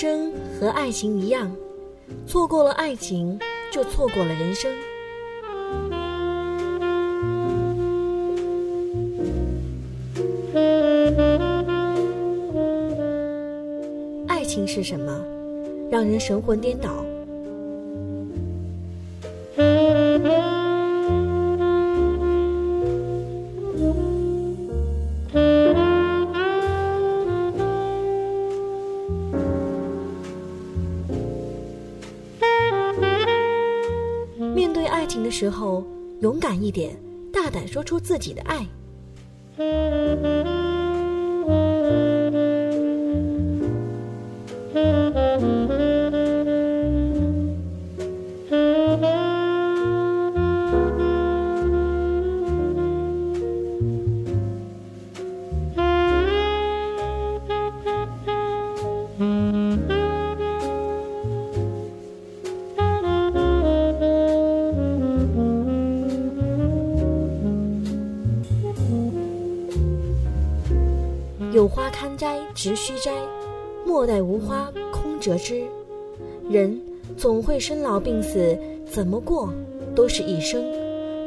[0.00, 0.30] 生
[0.60, 1.50] 和爱情一样，
[2.24, 3.36] 错过了爱情，
[3.72, 4.72] 就错过了人生。
[14.28, 15.20] 爱情是什么？
[15.90, 17.04] 让人神魂颠倒。
[35.28, 35.84] 的时候，
[36.22, 36.98] 勇敢一点，
[37.30, 38.66] 大胆说出自己的爱。
[72.18, 73.12] 摘直须摘，
[73.86, 75.62] 莫待无花空折枝。
[76.50, 76.78] 人
[77.16, 79.52] 总会生老病死，怎么过
[79.94, 80.60] 都是一生。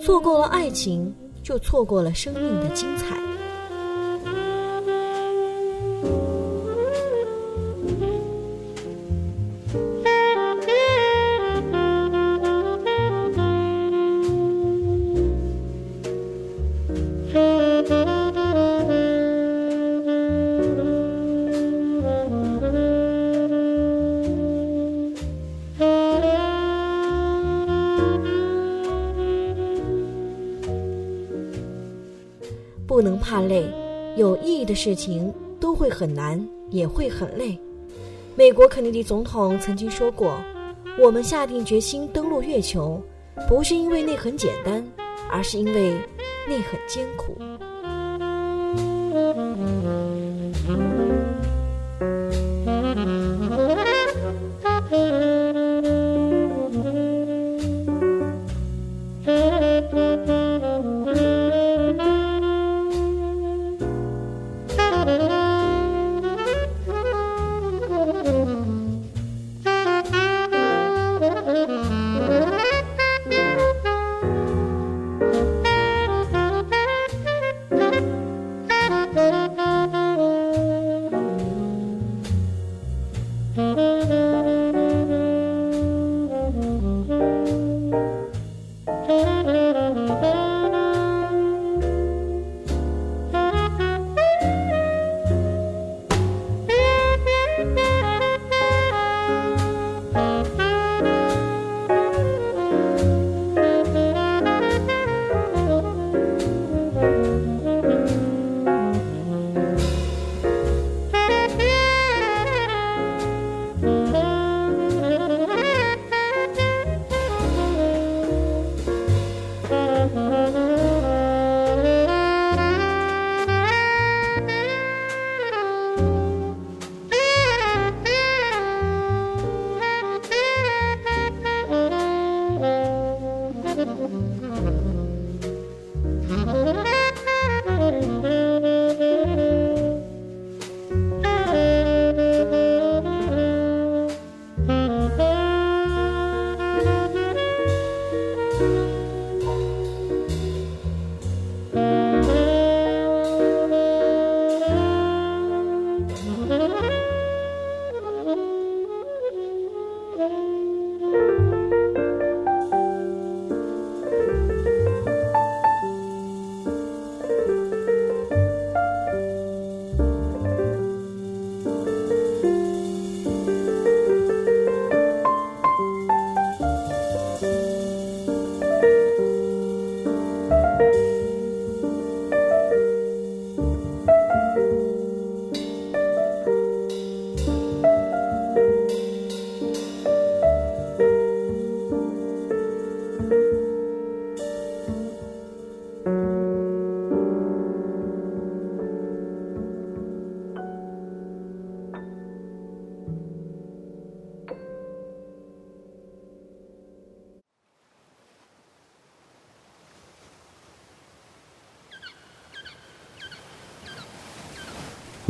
[0.00, 3.20] 错过了爱情，就错过了生命的精彩。
[32.98, 33.64] 不能怕累，
[34.16, 37.56] 有意义的事情都会很难，也会很累。
[38.34, 40.36] 美国肯尼迪总统曾经说过
[40.98, 43.00] ：“我们下定决心登陆月球，
[43.48, 44.84] 不是因为那很简单，
[45.30, 45.92] 而是因为
[46.48, 47.36] 那很艰苦。”
[83.58, 83.87] Mm-hmm.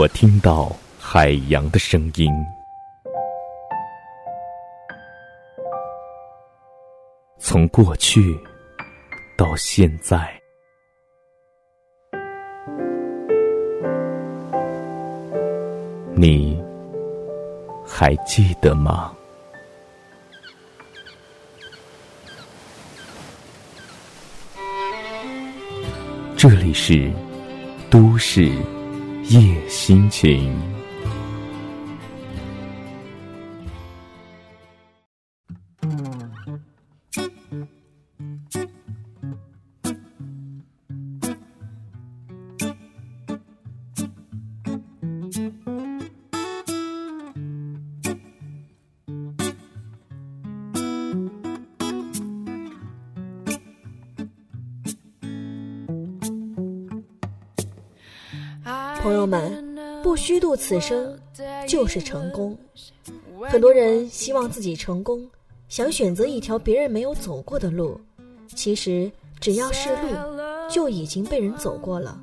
[0.00, 2.32] 我听到海洋的声音。
[7.38, 8.34] 从过去
[9.36, 10.32] 到现在。
[16.14, 16.58] 你
[17.86, 19.14] 还记得吗？
[26.38, 27.12] 这里是
[27.90, 28.50] 都市
[29.28, 30.79] 夜心情。
[59.02, 61.18] 朋友们，不虚度此生
[61.66, 62.56] 就是成功。
[63.48, 65.26] 很多人希望自己成功，
[65.70, 67.98] 想选择一条别人没有走过的路。
[68.48, 69.10] 其实
[69.40, 70.08] 只要是路，
[70.68, 72.20] 就已经被人走过了。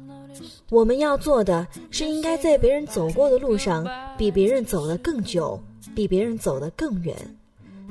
[0.70, 5.60] 我们要做的是，应该在别人走过的路上，比别人走得更久，
[5.96, 7.16] 比别人走得更远。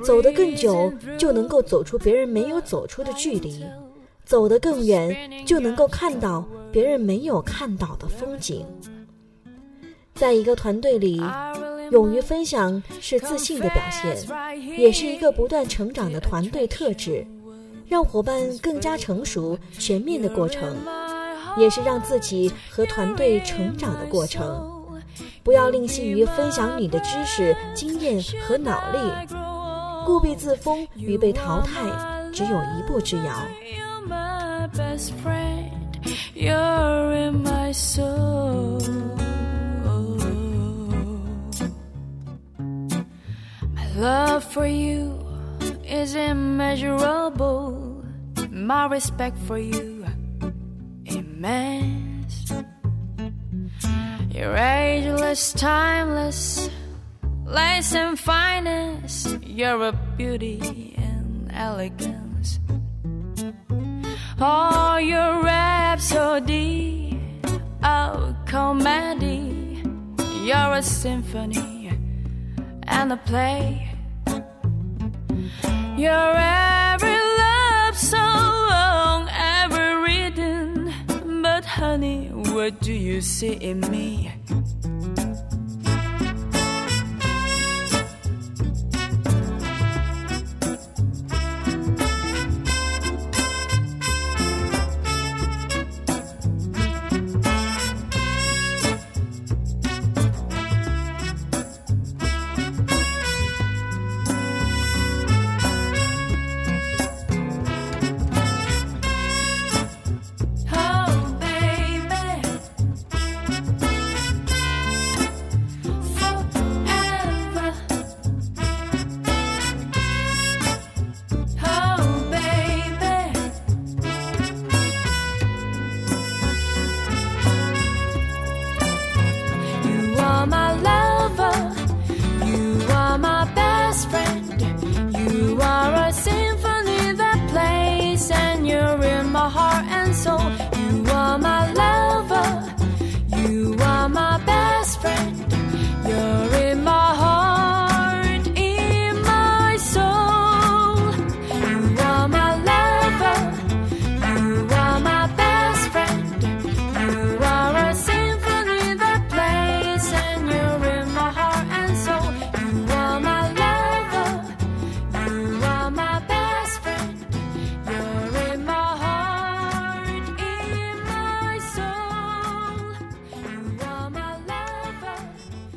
[0.05, 3.65] 走得更久，就能够走出别人没有走出的距离。
[4.25, 6.44] 走得更远，就能够看到
[6.76, 8.67] 别人没有看到的风景。
[10.12, 11.23] 在一个团队里，
[11.90, 14.14] 勇于分享是自信的表现，
[14.78, 17.26] 也是一个不断成长的团队特质，
[17.88, 20.76] 让伙伴更加成熟、全面的过程，
[21.56, 24.70] 也是让自己和团队成长的过程。
[25.43, 28.99] 不要吝惜于分享你的知识、经验和脑力，
[30.05, 33.32] 固步自封与被淘汰只有一步之遥。
[36.35, 38.81] You're in my soul.
[43.75, 45.19] My love for you
[45.85, 48.05] is immeasurable.
[48.51, 49.97] My respect for you
[51.07, 52.53] immense.
[54.31, 56.69] You're ageless, timeless,
[57.45, 59.43] lace and finest.
[59.43, 62.61] You're a beauty and elegance.
[64.39, 65.49] Oh, your
[65.97, 67.19] rhapsody
[67.83, 69.83] of comedy.
[70.45, 71.91] You're a symphony
[72.83, 73.91] and a play.
[75.97, 80.93] You're every love song ever written.
[81.43, 84.35] But honey, what do you see in me?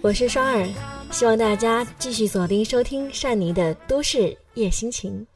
[0.01, 0.65] 我是双儿，
[1.11, 5.27] 希望大家继续锁定收听善妮的都市夜心情。